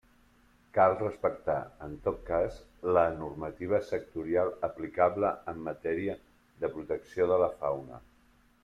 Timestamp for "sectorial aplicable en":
3.91-5.63